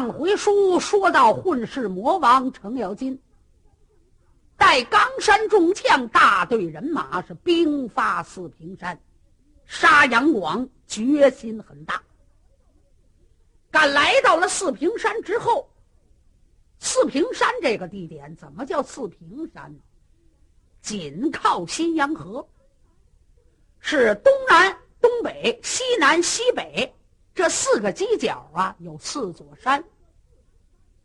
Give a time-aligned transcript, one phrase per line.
[0.00, 3.20] 上回书说到混世魔王程咬金，
[4.56, 8.98] 带冈山众将大队人马是兵发四平山，
[9.66, 12.02] 杀杨广决心很大。
[13.70, 15.68] 赶来到了四平山之后，
[16.78, 19.80] 四平山这个地点怎么叫四平山呢？
[20.80, 22.48] 紧靠新阳河，
[23.80, 26.90] 是东南、东北、西南、西北。
[27.34, 29.82] 这四个犄角啊，有四座山。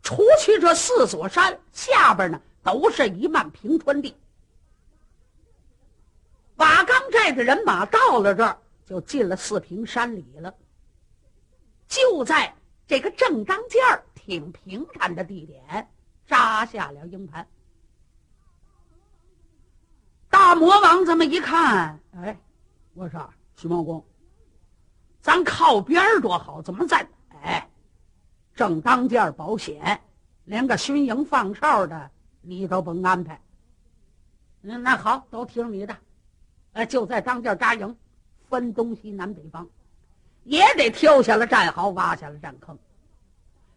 [0.02, 4.16] 除去这四座山，下边呢都是一漫平川地。
[6.56, 10.54] 瓦岗寨的人马到了这儿，就进了四平山里了。
[11.88, 12.54] 就在
[12.86, 15.88] 这个正当间儿、挺平坦的地点，
[16.26, 17.46] 扎下了营盘。
[20.28, 22.38] 大魔王这么一看，哎，
[22.94, 24.04] 我说徐茂公。
[25.26, 27.04] 咱靠边儿多好，怎么在？
[27.42, 27.68] 哎，
[28.54, 30.00] 正当间保险，
[30.44, 32.08] 连个巡营放哨的
[32.42, 33.42] 你都甭安排。
[34.62, 35.96] 嗯，那好，都听你的。
[36.74, 37.96] 哎，就在当间扎营，
[38.48, 39.68] 分东西南北方，
[40.44, 42.78] 也得挑下了战壕，挖下了战坑，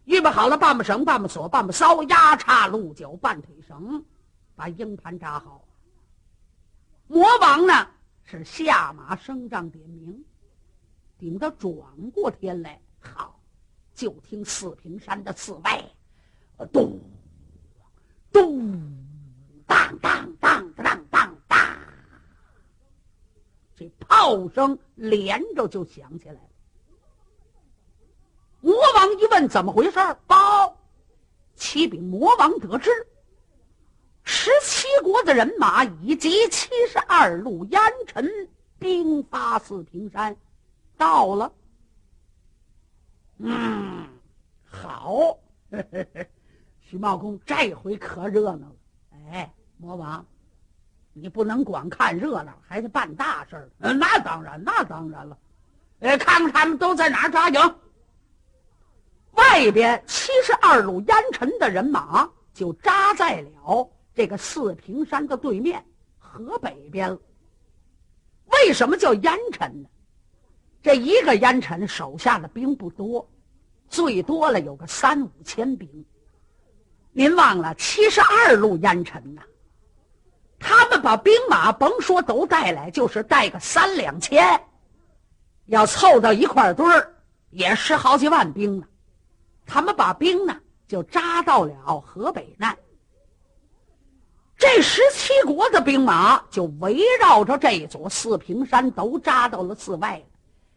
[0.04, 4.04] 预备好了半把绳、半把锁、半把骚、压叉、鹿角、半腿绳，
[4.54, 5.64] 把鹰盘扎好。
[7.08, 7.88] 魔王呢，
[8.22, 10.24] 是下马升帐点名。
[11.20, 11.76] 顶着转
[12.14, 13.38] 过天来，好，
[13.94, 15.84] 就听四平山的刺猬，
[16.72, 16.98] 咚，
[18.32, 18.80] 咚，
[19.66, 21.58] 当当当当当当，
[23.76, 26.48] 这炮声连着就响起来了。
[28.62, 30.74] 魔王一问怎么回事报，
[31.54, 32.90] 启禀魔王得知，
[34.24, 38.26] 十七国的人马以及七十二路烟尘
[38.78, 40.34] 兵发四平山。
[41.00, 41.50] 到了，
[43.38, 44.06] 嗯，
[44.62, 45.34] 好，
[46.78, 48.76] 徐茂公这回可热闹了。
[49.30, 50.22] 哎，魔王，
[51.14, 53.70] 你不能光看热闹，还得办大事儿。
[53.78, 55.38] 嗯，那当然，那当然了。
[56.00, 57.58] 哎，看看他们都在哪儿扎营。
[59.32, 65.82] 外边七十二路烟尘的人马就扎在了这个四平山的对面
[66.18, 67.18] 河北边了。
[68.52, 69.88] 为什么叫烟尘呢？
[70.82, 73.28] 这一个烟尘手下的兵不多，
[73.88, 75.88] 最多了有个三五千兵。
[77.12, 79.42] 您忘了七十二路烟尘呐？
[80.58, 84.60] 他们把兵马甭说都带来，就是带个三两千，
[85.66, 87.14] 要凑到一块堆儿，
[87.50, 88.86] 也十好几万兵呢。
[89.66, 90.56] 他们把兵呢
[90.88, 92.76] 就扎到了河北那，
[94.56, 100.22] 这十七国的兵马就围绕着这座四平山，都扎到了寺外。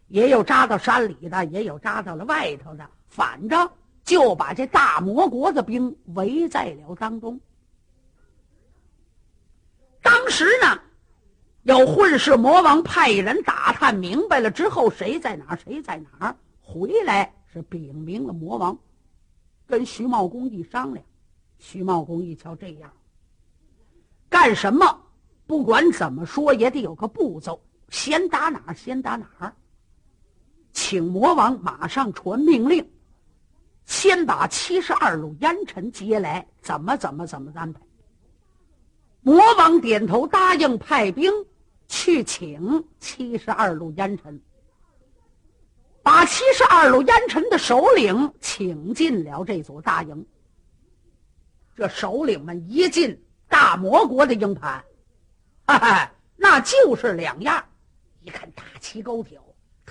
[0.08, 3.68] 也有扎到山里的，也有扎到了外头的，反正
[4.04, 7.40] 就把这大魔国的兵围在了当中。
[10.02, 10.78] 当时呢，
[11.62, 18.78] 有混世魔王派人打探明白了之后，谁在哪儿，谁在哪儿，回来是禀明了魔王，
[19.66, 21.04] 跟徐茂公一商量，
[21.58, 22.92] 徐茂公一瞧这样，
[24.28, 25.00] 干什么？
[25.46, 29.54] 不管怎么说，也得有个步骤，先打哪儿，先打哪儿。
[30.86, 32.86] 请魔王马上传命令，
[33.86, 37.80] 先把七十二路烟尘接来，怎么怎么怎么安排。
[39.22, 41.32] 魔王点头答应，派兵
[41.88, 44.38] 去请七十二路烟尘，
[46.02, 50.26] 把七十二路烟尘的首领请进了这座大营。
[51.74, 53.18] 这首领们一进
[53.48, 54.84] 大魔国的营盘，
[55.66, 57.64] 哈哈，那就是两样，
[58.20, 59.42] 一看大旗高挑。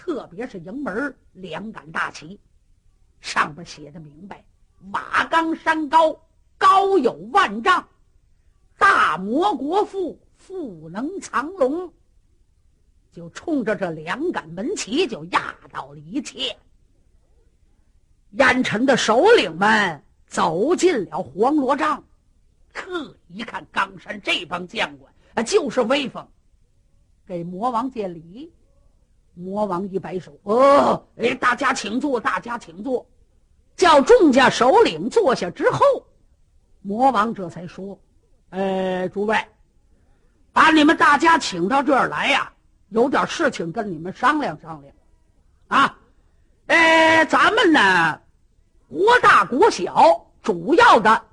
[0.05, 2.37] 特别是营门两杆大旗，
[3.21, 4.43] 上边写的明白
[4.91, 6.21] ：“瓦岗山高，
[6.57, 7.81] 高有万丈；
[8.77, 11.89] 大魔国富，富能藏龙。”
[13.13, 16.53] 就冲着这两杆门旗，就压倒了一切。
[18.31, 22.03] 烟尘的首领们走进了黄罗帐，
[22.73, 26.27] 呵，一看冈山这帮将官啊，就是威风，
[27.25, 28.51] 给魔王见礼。
[29.35, 33.05] 魔王一摆手，哦，哎，大家请坐，大家请坐。
[33.75, 35.79] 叫众家首领坐下之后，
[36.81, 37.99] 魔王这才说
[38.51, 39.35] ：“呃，诸位，
[40.51, 42.53] 把你们大家请到这儿来呀，
[42.89, 44.93] 有点事情跟你们商量商量。
[45.67, 45.97] 啊，
[46.67, 48.21] 呃，咱们呢，
[48.87, 51.23] 国大国小，主要的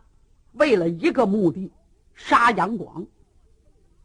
[0.53, 1.71] 为了一个目的，
[2.15, 3.05] 杀杨广。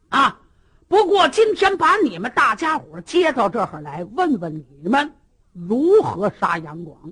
[0.09, 0.41] 啊。”
[0.87, 5.11] 不过今天把你们大家伙接到这儿来，问问你们
[5.51, 7.11] 如何杀杨广，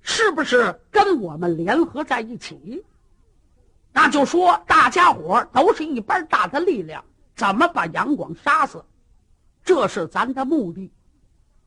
[0.00, 2.84] 是不是跟我们联合在一起？
[3.92, 7.04] 那就说大家伙都是一般大的力量，
[7.36, 8.84] 怎么把杨广杀死？
[9.64, 10.90] 这是咱的目的。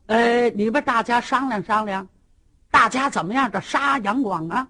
[0.08, 2.08] 呃，你们大家商量商量，
[2.72, 4.68] 大家怎么样的杀杨广啊？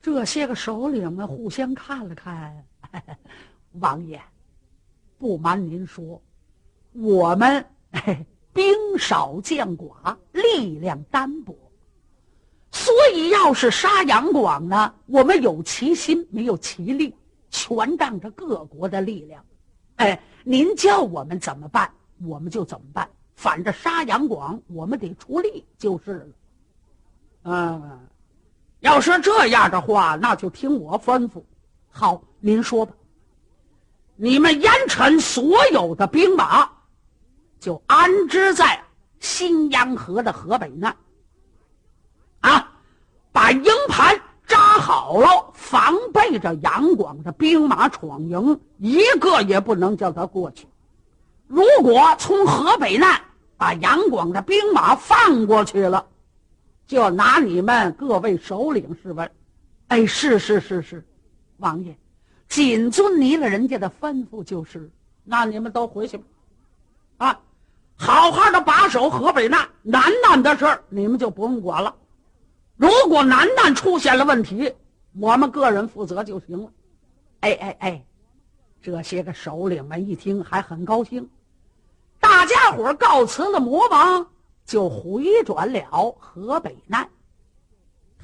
[0.00, 2.64] 这些个首领们互相看了看，
[3.78, 4.20] 王爷，
[5.18, 6.20] 不瞒您说，
[6.92, 7.64] 我们
[8.52, 11.54] 兵少将寡，力量单薄。
[12.72, 17.14] 所以，要是杀杨广呢，我们有其心，没有其力，
[17.50, 19.44] 全仗着各国的力量。
[19.96, 21.92] 哎，您叫我们怎么办，
[22.24, 23.08] 我们就怎么办。
[23.34, 26.26] 反正杀杨广，我们得出力就是了。
[27.44, 28.00] 嗯，
[28.80, 31.42] 要是这样的话，那就听我吩咐。
[31.88, 32.94] 好，您说吧。
[34.22, 36.68] 你们烟尘所有的兵马，
[37.58, 38.78] 就安置在
[39.18, 40.94] 新阳河的河北那。
[42.40, 42.70] 啊，
[43.32, 50.66] 把营盘扎好了，防备着杨广的兵马闯营，一个也不能叫他过去。
[51.46, 53.18] 如果从河北那
[53.56, 56.06] 把杨广的兵马放过去了，
[56.86, 59.30] 就拿你们各位首领试问。
[59.88, 61.08] 哎，是是是是，
[61.56, 61.96] 王爷，
[62.50, 64.90] 谨遵您了人家的吩咐就是。
[65.24, 66.24] 那你们都回去吧，
[67.18, 67.40] 啊，
[67.96, 71.94] 好好的把守河北那南难的事儿，你们就不用管了。
[72.76, 74.74] 如果南难出现了问题，
[75.18, 76.70] 我们个人负责就行了。
[77.40, 78.04] 哎哎哎，
[78.82, 81.30] 这些个首领们一听还很高兴，
[82.18, 84.26] 大家伙告辞了魔王，
[84.64, 87.08] 就回转了河北难。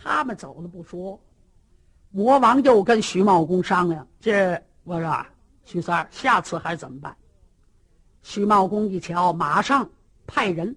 [0.03, 1.21] 他们走了不说，
[2.17, 5.27] 魔王又跟徐茂公商量：“这我说
[5.67, 7.15] 徐三，下次还怎么办？”
[8.25, 9.87] 徐茂公一瞧，马上
[10.27, 10.75] 派人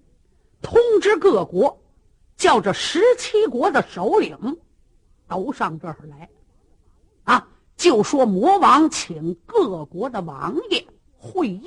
[0.60, 1.74] 通知各国。
[2.36, 4.58] 叫这十七国的首领
[5.28, 6.28] 都上这儿来，
[7.24, 10.86] 啊，就说魔王请各国的王爷
[11.18, 11.66] 会议。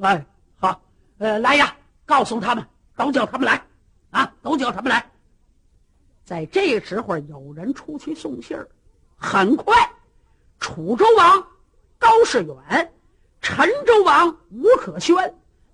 [0.00, 0.26] 哎，
[0.56, 0.80] 好，
[1.16, 1.74] 呃，来呀，
[2.06, 3.62] 告诉他们，都叫他们来，
[4.10, 5.11] 啊，都叫他们来。
[6.32, 8.66] 在这时候，有人出去送信儿。
[9.16, 9.76] 很快，
[10.60, 11.46] 楚州王
[11.98, 12.90] 高士远、
[13.42, 15.14] 陈州王吴可宣、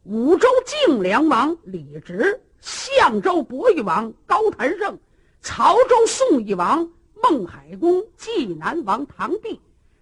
[0.02, 2.40] 武州靖梁王李直。
[2.60, 4.98] 相州博玉王高谭胜，
[5.40, 6.90] 曹州宋义王
[7.22, 9.56] 孟海公，济南王唐棣，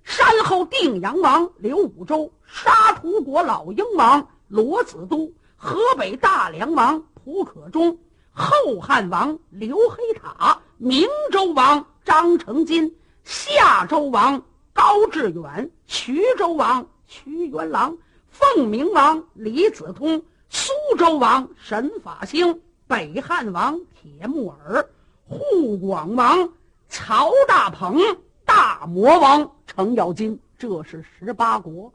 [0.04, 7.98] 山后定阳王刘武周，沙图国老鹰王罗子都，河北大梁王蒲可忠，
[8.38, 12.94] 后汉王刘黑塔，明州王张成金，
[13.24, 14.44] 夏州王
[14.74, 17.96] 高致远，徐州王屈元郎，
[18.28, 20.22] 凤鸣王李子通。
[20.50, 24.86] 苏州王沈法兴，北汉王铁木儿，
[25.26, 26.52] 护广王
[26.88, 27.98] 曹大鹏，
[28.44, 31.90] 大魔王程咬金，这是十八国。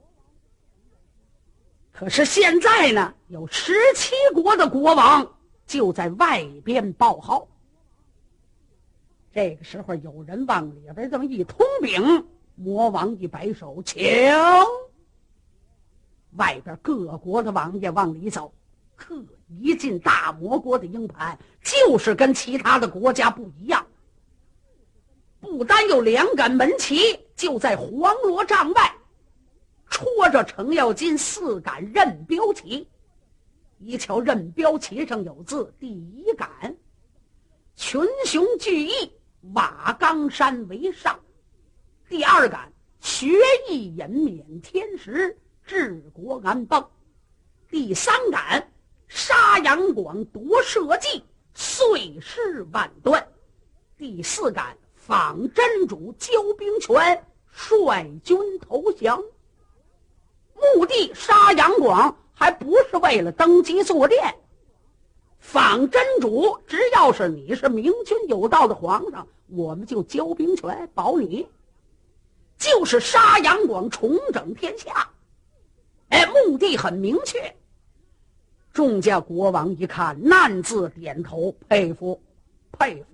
[1.93, 5.35] 可是现在呢，有十七国的国王
[5.71, 7.47] 就在外边报号。
[9.33, 14.03] 这个时候，有人往里边这么一通禀，魔王一摆手，请。
[16.31, 18.53] 外边各国的王爷往里走，
[18.97, 19.15] 可
[19.61, 23.87] 一进大魔国的鹰盘，就是跟其他的国家不一样。
[25.39, 28.93] 不单有两杆门旗，就在黄罗帐外，
[29.89, 32.85] 戳着程咬金四杆刃标旗。
[33.83, 36.47] 一瞧任标旗上有字：第一杆，
[37.75, 38.91] 群雄聚义，
[39.53, 41.15] 瓦岗山为上；
[42.07, 43.27] 第二杆，学
[43.67, 45.35] 艺引免天时。
[45.63, 46.91] 治国安邦，
[47.69, 48.71] 第三杆
[49.07, 51.23] 杀杨广夺社稷，
[51.53, 53.19] 碎尸万段；
[53.97, 59.23] 第四杆仿真主交兵权，率军投降。
[60.55, 64.33] 目的杀杨广，还不是为了登基坐殿。
[65.37, 71.47] 仿真主，只要是你是明君有道的皇上，我们就交兵权保你。
[72.57, 75.07] 就是杀杨广，重整天下。
[76.09, 77.55] 哎，目的很明确。
[78.73, 82.19] 众家国王一看，暗自点头，佩服，
[82.71, 83.05] 佩服。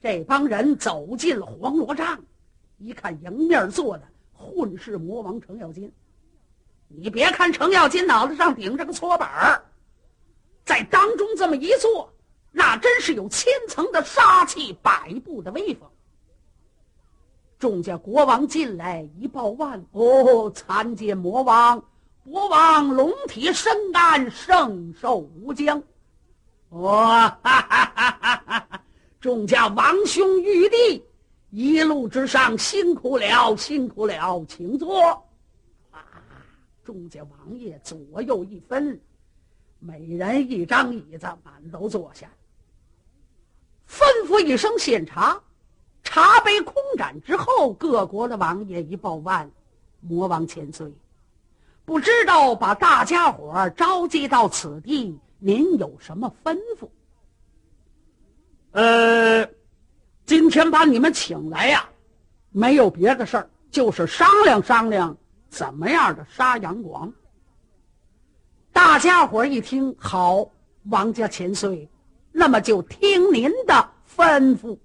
[0.00, 2.18] 这帮人走进了黄罗帐，
[2.78, 5.92] 一看迎面坐的混世魔王程咬金。
[6.92, 9.62] 你别看程咬金脑袋上顶着个搓板儿，
[10.64, 12.12] 在当中这么一坐，
[12.50, 15.88] 那真是有千层的杀气，百步的威风。
[17.58, 21.82] 众家国王进来一报万，哦，参见魔王，
[22.24, 25.82] 国王龙体深安，圣寿无疆。
[26.70, 28.82] 哇哈哈哈哈哈！
[29.20, 31.04] 众家王兄玉帝，
[31.50, 35.26] 一路之上辛苦了，辛苦了，请坐。
[36.90, 39.00] 众家王爷左右一分，
[39.78, 42.28] 每人一张椅子，满都坐下。
[43.88, 45.40] 吩咐一声献茶，
[46.02, 49.48] 茶杯空盏之后，各国的王爷一报万，
[50.00, 50.92] 魔王千岁，
[51.84, 56.88] 不知道把大家伙召集到此地，您有什么吩咐？
[58.72, 59.48] 呃，
[60.26, 61.88] 今天把你们请来呀，
[62.50, 65.16] 没有别的事儿，就是商量商量
[65.50, 67.12] 怎么样的杀杨广。
[68.72, 70.48] 大家伙一听，好，
[70.84, 71.88] 王家千岁，
[72.32, 74.78] 那么就听您的吩咐。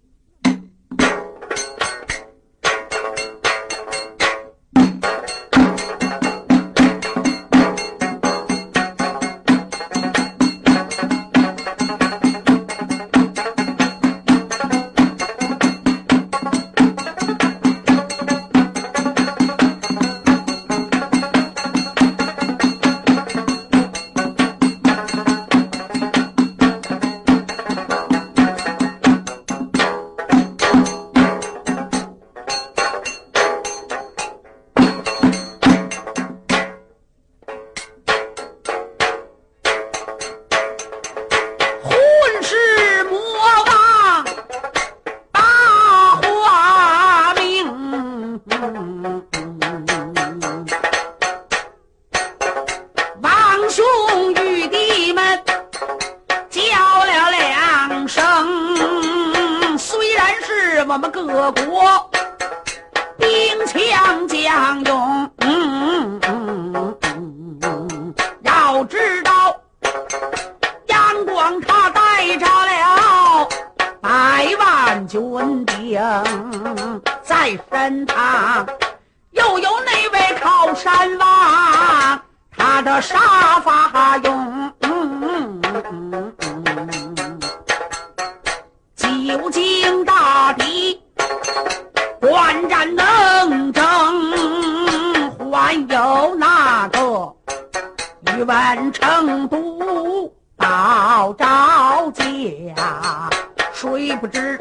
[99.50, 103.30] 独到赵家
[103.74, 104.58] 谁不知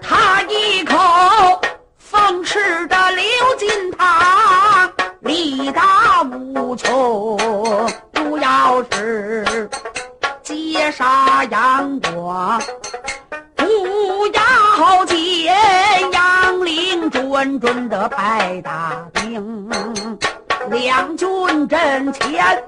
[0.00, 0.96] 他一口
[1.98, 3.24] 奉吃的刘
[3.58, 7.36] 金堂力大无穷
[8.12, 9.68] 主要是
[10.42, 12.62] 劫杀杨广
[13.56, 13.66] 不
[14.28, 15.52] 要见
[16.12, 19.68] 杨林准准的派大兵
[20.70, 22.64] 两军阵前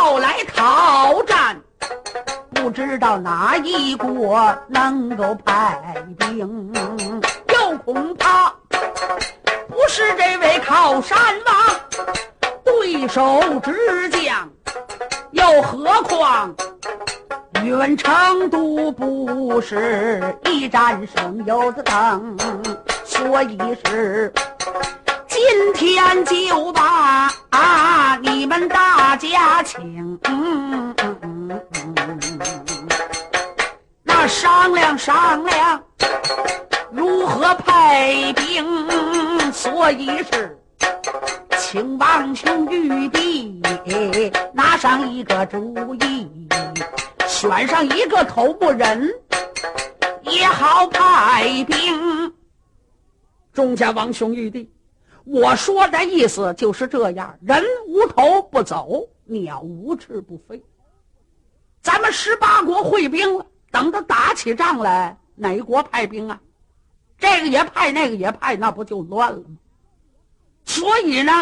[0.00, 1.60] 要来讨战，
[2.54, 5.78] 不知道哪一国能够派
[6.18, 6.72] 兵，
[7.48, 8.50] 又恐怕
[9.68, 11.54] 不是这位靠山王
[12.64, 14.48] 对手之将，
[15.32, 16.54] 又何况
[17.62, 22.38] 宇文成都不是一战胜有的等，
[23.04, 24.32] 所以是
[25.40, 30.20] 今天就把啊你们大家请。
[34.02, 35.82] 那商量商量
[36.90, 40.58] 如何派兵，所以是
[41.58, 43.62] 请王兄玉帝
[44.52, 46.28] 拿上一个主意，
[47.26, 49.10] 选上一个头目人，
[50.20, 52.30] 也好派兵。
[53.54, 54.70] 众家王兄玉帝，
[55.24, 60.62] 我说的意思就是这样：人无头不走，鸟无翅不飞。
[61.82, 63.46] 咱们十八国会兵了。
[63.72, 66.40] 等到打起仗来，哪国派兵啊？
[67.16, 69.56] 这个也派，那个也派，那不就乱了吗？
[70.64, 71.32] 所以呢，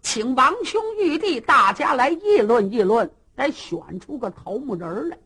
[0.00, 5.18] 请王兄玉帝大家来议论议论，得选出个头目人来。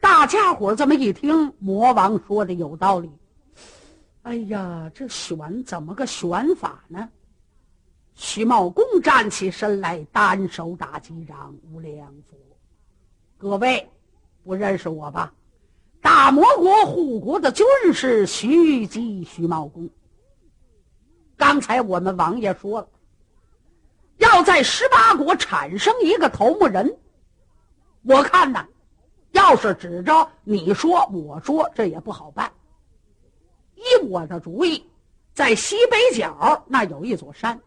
[0.00, 3.08] 大家伙这么一听，魔王说的有道理。
[4.22, 7.08] 哎呀，这选怎么个选法呢？
[8.18, 12.36] 徐茂公站起身来，单手打击掌，无量佛。
[13.38, 13.88] 各位
[14.42, 15.32] 不认识我吧？
[16.00, 19.88] 大魔国护国的军师徐姬、徐茂公。
[21.36, 22.88] 刚才我们王爷说了，
[24.16, 26.98] 要在十八国产生一个头目人。
[28.02, 28.66] 我看呐，
[29.30, 32.52] 要是指着你说我说，这也不好办。
[33.76, 34.84] 依我的主意，
[35.34, 37.60] 在西北角那有一座山，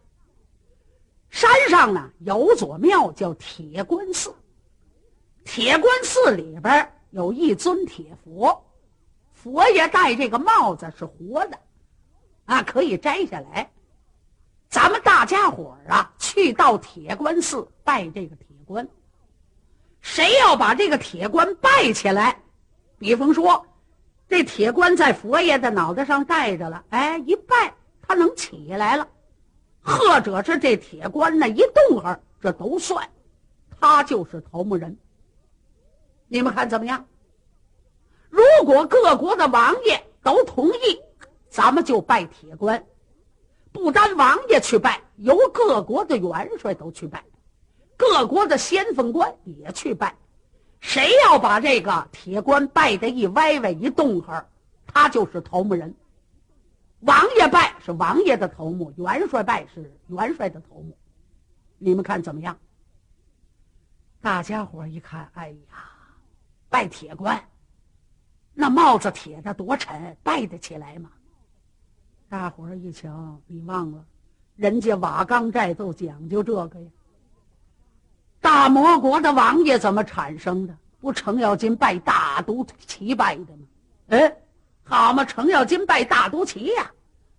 [1.32, 4.32] 山上呢有座庙叫铁观寺。
[5.44, 8.64] 铁观寺里边有一尊铁佛，
[9.34, 11.58] 佛爷戴这个帽子是活的，
[12.46, 13.72] 啊，可以摘下来。
[14.70, 18.88] 咱们大家伙儿啊，去到铁观寺拜这个铁观。
[20.00, 22.40] 谁要把这个铁棺拜起来，
[23.00, 23.66] 比方说，
[24.30, 29.08] 这铁棺在佛爷的脑袋上戴着了，哎，一拜他能起来了，
[29.82, 33.10] 或者是这铁棺呢一动会这都算，
[33.80, 34.98] 他就是头目人。
[36.28, 37.06] 你们看怎么样？
[38.30, 41.02] 如果各国的王爷都同意，
[41.50, 42.86] 咱们就拜铁棺，
[43.72, 47.26] 不单王爷去拜，由各国的元帅都去拜。
[47.98, 50.16] 各国的先锋官也去拜，
[50.80, 54.48] 谁要把这个铁棺拜得一歪歪一动儿，
[54.88, 55.94] 他就是头目人。
[57.02, 60.98] 王爷拜是王爷的头目，元帅拜是元帅的头目。
[61.78, 62.58] 你们看怎么样？
[64.22, 65.58] 大家伙一看，哎呀，
[66.70, 67.44] 拜铁棺，
[68.54, 71.10] 那帽子铁的多沉，拜得起来吗？
[72.30, 74.06] 大伙一瞧，你忘了，
[74.56, 76.90] 人家瓦岗寨都讲究这个呀。
[78.40, 80.78] 大魔国的王爷怎么产生的？
[81.00, 83.66] 不程咬金拜大都齐拜的吗？
[84.10, 84.38] 哎，
[84.92, 86.92] 好嘛，程咬金拜大都齐呀，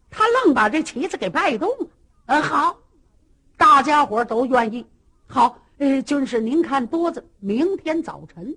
[0.09, 1.87] 他愣把这旗子给拜动了。
[2.25, 2.79] 嗯，好，
[3.59, 4.87] 大家伙都愿意。
[5.27, 8.57] 好，呃，军师您看多子，明天早晨，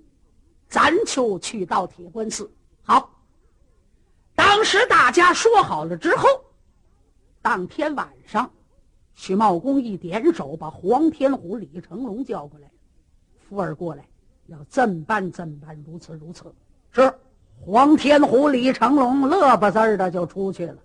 [0.66, 2.50] 咱就去到铁观寺。
[2.84, 3.10] 好，
[4.34, 6.26] 当时大家说好了之后，
[7.42, 8.50] 当天晚上。
[9.12, 12.70] 徐茂公一点手，把黄天虎、李成龙叫过来，
[13.46, 14.08] 福儿过来，
[14.46, 15.30] 要怎办？
[15.30, 15.84] 怎办？
[15.86, 16.54] 如此如此。
[16.92, 17.12] 是
[17.60, 20.76] 黄天虎、李成龙乐不滋儿的就出去了。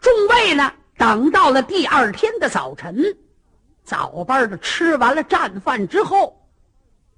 [0.00, 3.16] 众位呢，等到了第二天的早晨，
[3.84, 6.40] 早班的吃完了战饭之后，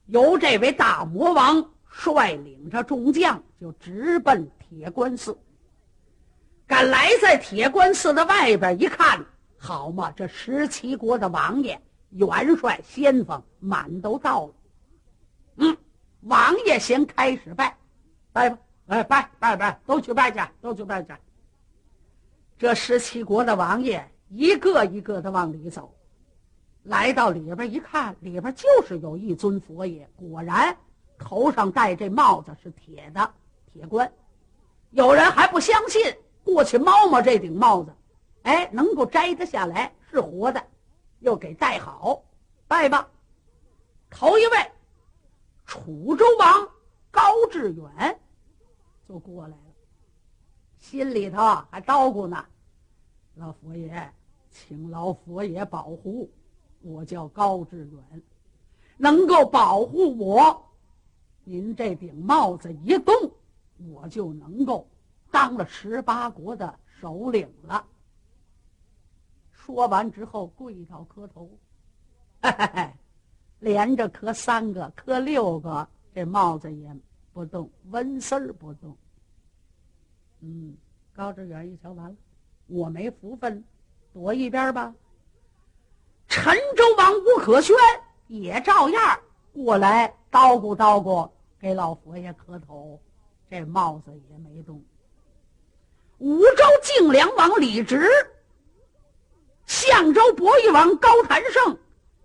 [0.07, 5.37] 由这位大魔王率领着众将，就直奔铁观寺。
[6.67, 9.25] 赶来在铁观寺的外边一看。
[9.57, 14.53] 好嘛，这十七国的王爷、元帅、先锋满都到了。
[15.57, 15.77] 嗯，
[16.23, 17.75] 王爷先开始拜，
[18.35, 21.15] 拜吧，哎，拜拜拜，都去拜去，都去拜去。
[22.59, 25.95] 这十七国的王爷一个一个的往里走，
[26.83, 30.77] 来到里边一看，里边就是有一尊佛爷，果然
[31.17, 33.31] 头上戴这帽子是铁的
[33.73, 34.13] 铁冠。
[34.91, 36.03] 有人还不相信，
[36.43, 37.95] 过去摸摸这顶帽子。
[38.43, 40.61] 哎，能够摘得下来是活的，
[41.21, 42.21] 又给戴好，
[42.67, 43.09] 拜吧。
[44.11, 44.73] 头一位，
[45.65, 46.69] 楚州王
[47.13, 48.21] 高志远
[49.09, 49.63] 就过来了，
[50.79, 51.39] 心里头
[51.71, 52.45] 还叨咕呢
[53.37, 54.13] ：“老佛爷，
[54.51, 56.31] 请老佛爷保护
[56.81, 58.23] 我，叫高志远，
[58.97, 60.65] 能够保护我，
[61.45, 63.15] 您这顶帽子一动，
[63.91, 64.89] 我就能够
[65.31, 67.87] 当了十八国的首领了。”
[69.53, 71.51] 说完之后，跪倒磕头，
[72.43, 72.91] 嘿嘿嘿
[73.61, 76.95] 连着磕三个，磕六个，这帽子也
[77.35, 78.97] 不动，纹丝儿不动。
[80.41, 80.77] 嗯，
[81.13, 82.17] 高志远一瞧，完了，
[82.69, 83.65] 我没福分，
[84.13, 84.95] 躲一边吧。
[86.29, 87.77] 陈州王吴可轩
[88.29, 89.21] 也照样
[89.53, 93.01] 过来叨咕叨咕，给老佛爷磕头，
[93.51, 94.81] 这帽子也没动。
[96.19, 98.09] 五州靖梁王李直。
[99.67, 101.77] 相州博玉王高谭胜，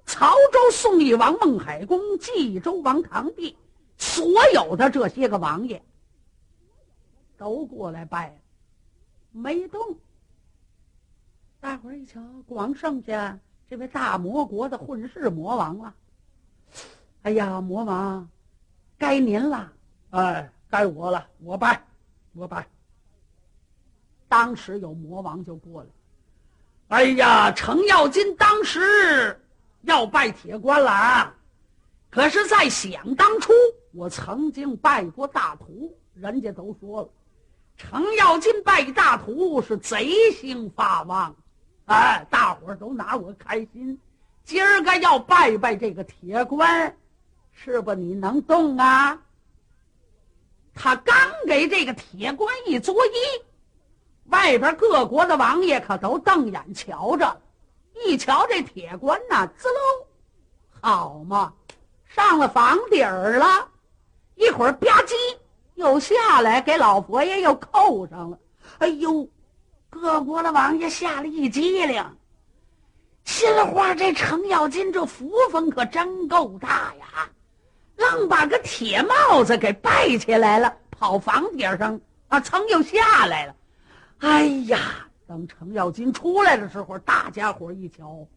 [0.06, 3.58] 曹州宋义王孟海公，冀州王唐弼，
[4.00, 5.84] 所有的这些个王爷
[7.38, 8.42] 都过来拜，
[9.32, 9.98] 没动。
[11.60, 13.38] 大伙儿一瞧，光剩下
[13.70, 15.94] 这位大魔国的混世魔王了。
[17.24, 18.28] 哎呀，魔王，
[18.98, 19.72] 该您了。
[20.12, 21.84] 哎，该我了，我拜，
[22.34, 22.66] 我拜。
[24.30, 25.90] 当时有魔王就过来。
[26.88, 29.40] 哎呀，程咬金当时
[29.82, 31.36] 要拜铁棺了啊！
[32.10, 33.54] 可是，在想当初，
[33.93, 37.10] 我曾经拜过大徒，人家都说了，
[37.78, 41.36] 程咬金拜大徒是贼星发旺，
[41.86, 44.00] 哎，大伙儿都拿我开心。
[44.43, 46.98] 今儿个要拜拜这个铁棺，
[47.52, 47.93] 是不？
[47.93, 49.22] 你能动啊？
[50.74, 53.43] 他刚给这个铁棺一作揖。
[54.26, 57.41] 外边各国的王爷可都瞪眼瞧着，
[58.06, 60.08] 一瞧这铁棺呐，滋喽，
[60.82, 61.54] 好嘛，
[62.20, 63.70] 上了房顶儿了，
[64.36, 65.14] 一会儿吧唧
[65.76, 68.38] 又下来，给老佛爷又扣上了。
[68.80, 69.26] 哎呦，
[69.90, 72.06] 各国的王爷吓了一激灵，
[73.24, 77.30] 心话这程咬金这福分可真够大呀！
[77.96, 83.56] 愣把个铁帽子给戴起来了，跑房顶上啊，噌又下来了。
[84.18, 84.78] 哎呀！
[85.26, 88.28] 等程咬金出来的时候，大家伙一瞧，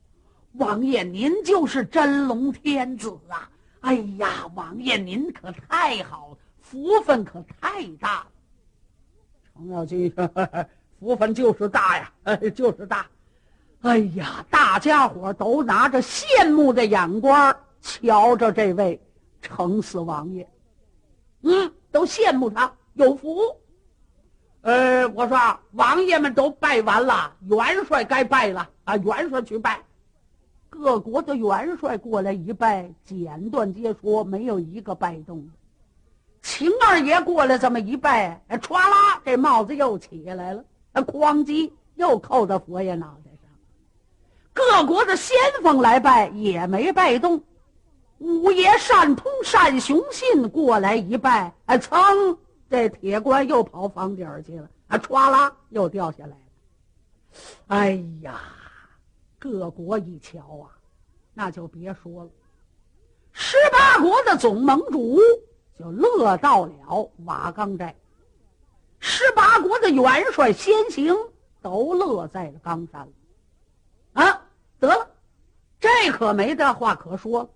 [0.53, 3.51] 王爷您就是真龙天子啊！
[3.83, 8.27] 哎呀，王爷您可太好了，福分可太大了。
[9.55, 10.12] 程咬金
[10.99, 13.07] ：“福分就是大呀，哎就是大。”
[13.83, 19.01] 哎呀，大家伙都拿着羡慕的眼光瞧着这位
[19.40, 20.49] 程四王爷，
[21.42, 23.40] 嗯，都羡慕他有福。
[24.61, 25.37] 呃，我说
[25.73, 28.97] 王爷们都拜完了，元帅该拜了啊！
[28.99, 29.81] 元帅去拜，
[30.72, 35.52] 各国的元帅过来一拜，简短接说，没有一个拜动的。
[36.40, 43.50] 秦二爷过来这么一拜，哎，歘啦，这帽子又起来了，那哐叽又扣到佛爷脑袋上。
[44.54, 47.42] 各国的先锋来拜，也没拜动。
[48.18, 52.38] 五爷单通、单雄信过来一拜，哎，噌。
[52.70, 56.37] 这铁棺又跑房顶去了，啊，歘啦，又掉下来了。
[57.66, 58.40] 哎呀，
[59.42, 60.70] 各国一瞧啊，
[61.35, 62.31] 那就别说了。
[63.33, 65.18] 十八国的总盟主
[65.76, 67.92] 就乐到了瓦岗寨，
[69.00, 71.12] 十八国的元帅先行
[71.61, 73.12] 都乐在了冈山了。
[74.12, 74.46] 啊，
[74.78, 75.11] 得了，
[75.81, 77.50] 这可没的话可说了。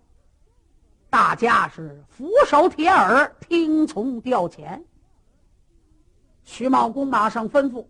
[1.09, 4.83] 大家是俯首帖耳，听从调遣。
[6.43, 7.87] 徐茂公马上吩咐：“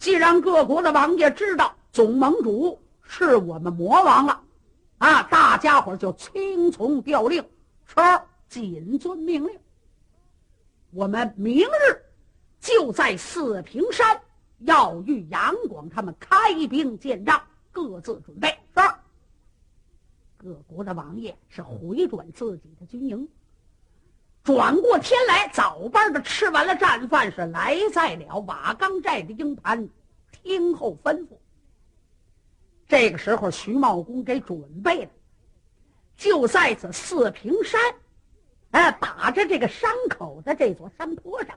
[0.00, 4.42] 既然各国的王爷知道总盟主是我们魔王了，
[4.98, 7.44] 啊，大家伙就听从调令，
[7.84, 8.02] 说
[8.48, 9.58] 谨遵命令。
[10.92, 12.02] 我们明日
[12.60, 14.20] 就在四平山
[14.60, 18.48] 要与杨广他们开兵见仗，各自准备。
[18.76, 18.82] 是。
[20.36, 23.28] 各国的王爷是回转自己的军营。”
[24.42, 29.86] 转过天来，早班的吃完了战饭，是来在了瓦岗寨的营盘，
[30.30, 31.36] 听候吩咐。
[32.90, 35.10] 这个时候，徐茂公给准备了，
[36.16, 37.80] 就在此四平山，
[38.72, 41.56] 哎，打着这个山口的这座山坡上，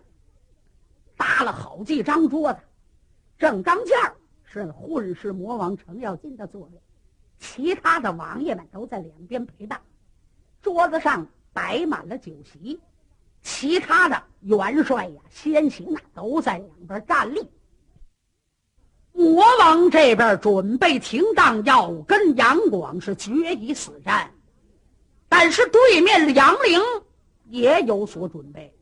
[1.17, 2.59] 搭了好几张桌子，
[3.39, 3.97] 正当间
[4.43, 6.79] 是混世魔王程咬金的座位，
[7.39, 9.81] 其他的王爷们都在两边陪伴，
[10.61, 11.27] 桌子上。
[11.55, 12.81] 摆满了酒席，
[13.43, 17.47] 其他的元帅呀、先行啊，都在两边站立。
[19.13, 24.29] 魔王这边准备停当，要跟杨广是决一死战。
[25.29, 26.81] 但是对面的杨凌
[27.49, 28.73] 也有所准备，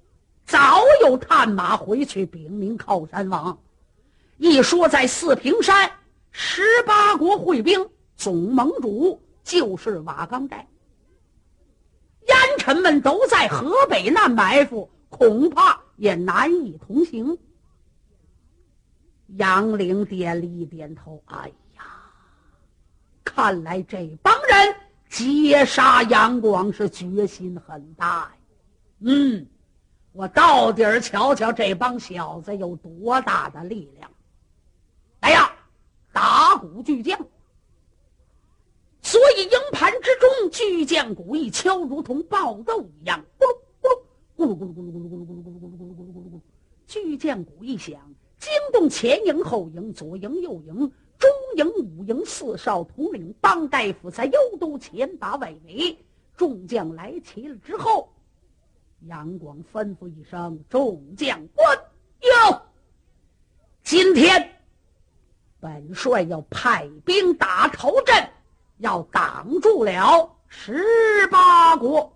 [0.45, 3.57] 早有探马回去禀明靠山王，
[4.37, 5.91] 一说在四平山
[6.31, 10.67] 十八国会兵，总盟主就是瓦岗寨。
[12.25, 17.37] 奸臣们都在河北那埋伏，恐怕也难以同行。
[19.37, 21.83] 杨凌点了一点头：“哎呀，
[23.23, 24.75] 看来这帮人
[25.09, 28.31] 劫杀杨广是决心很大呀。
[28.99, 29.45] 嗯，
[30.11, 34.11] 我到底儿瞧瞧这帮小子有多大的力量。
[35.21, 35.51] 来呀，
[36.11, 37.17] 打鼓巨将。”
[39.03, 43.45] 所以营盘之中，巨剑鼓一敲，如同爆豆一样，咕
[44.37, 46.39] 噜咕噜咕噜咕噜咕噜咕噜咕噜咕噜咕噜咕噜咕噜咕噜咕噜。
[46.85, 48.10] 巨剑鼓一响，
[48.41, 55.97] 惊动前营后营、左营右营、中营五营四少统领帮大夫在幽都前把外围。
[56.35, 58.11] 众将来齐了之后，
[59.01, 61.77] 杨广吩咐一声：“众将官
[62.21, 62.61] 哟，
[63.83, 64.59] 今天
[65.59, 68.15] 本帅要派兵打头阵。”
[68.81, 70.83] 要挡住了十
[71.27, 72.11] 八国。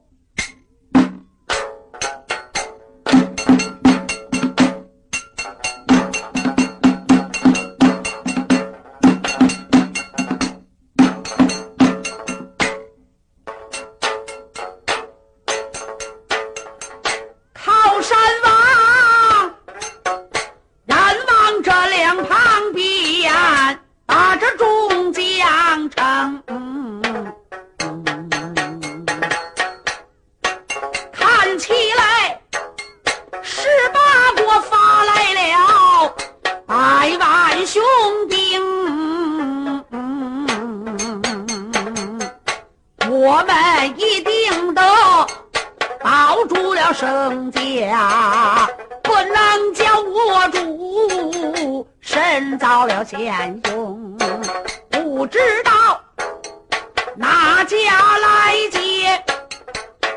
[57.66, 59.24] 家来接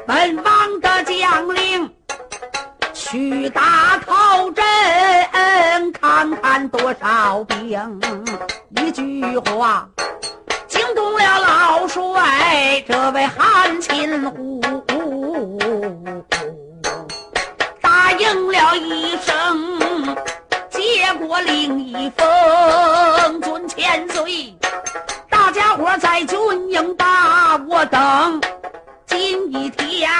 [0.06, 1.90] 本王的将领
[2.92, 4.64] 去打头阵，
[5.92, 8.00] 看看多少兵。
[8.76, 9.88] 一句话
[10.66, 14.61] 惊动了老帅，这位汉秦虎
[17.80, 20.14] 答应了一声，
[20.68, 24.54] 接过另一封，尊千岁。
[25.30, 26.38] 大家伙在军
[26.70, 27.27] 营吧。
[27.78, 28.40] 我等，
[29.06, 30.10] 今一天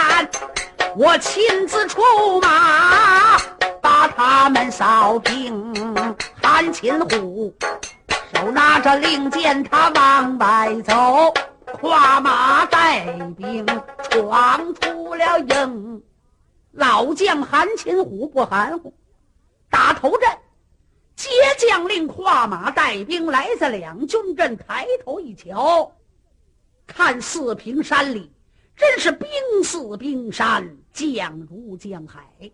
[0.95, 2.01] 我亲自出
[2.41, 3.37] 马，
[3.83, 5.75] 把他们扫平。
[6.41, 7.53] 韩擒虎
[8.33, 11.35] 手拿着令箭，他往外走，
[11.81, 13.05] 跨马带
[13.37, 13.67] 兵
[14.09, 16.01] 闯出了营。
[16.71, 18.95] 老将韩擒虎不含糊，
[19.69, 20.31] 打头阵。
[21.17, 25.91] 接将令，跨马带兵来在两军阵，抬头一瞧，
[26.89, 28.33] 看四平山里
[28.75, 29.31] 真是兵
[29.63, 32.51] 似冰山，将如江海，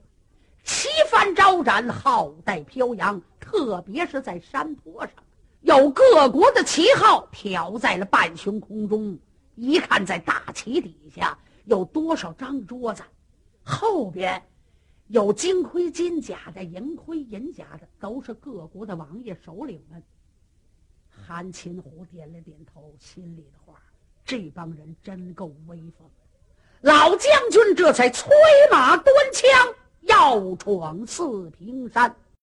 [0.65, 3.23] 旗帆招展，号带飘扬。
[3.41, 5.15] 特别是在山坡上，
[5.61, 9.17] 有各国的旗号飘在了半空空中。
[9.55, 13.03] 一看，在大旗底下有多少张桌子，
[13.63, 14.43] 后边。
[15.09, 20.03] 有金盔金甲的，银盔银甲的，都是各国的王爷首领们。
[21.09, 23.64] 韩擒虎点了点头，心里头：
[24.25, 26.09] 这帮人真够威风。
[26.81, 28.31] 老将军这才催
[28.71, 32.15] 马端枪，要闯四平山。